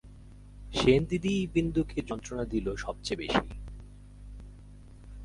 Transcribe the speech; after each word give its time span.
সেনদিদিই 0.73 1.41
বিন্দুকে 1.47 1.97
যন্ত্রণা 2.09 2.45
দিল 2.45 2.67
সবচেয়ে 2.75 3.19
বেশি। 3.19 3.45